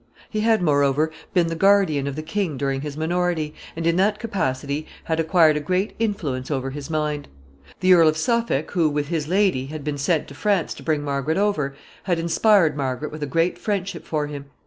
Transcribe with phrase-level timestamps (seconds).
[0.31, 4.17] He had, moreover, been the guardian of the king during his minority, and in that
[4.17, 7.27] capacity had acquired a great influence over his mind.
[7.81, 11.03] The Earl of Suffolk, who, with his lady, had been sent to France to bring
[11.03, 11.75] Margaret over,
[12.05, 14.45] had inspired Margaret with a great friendship for him.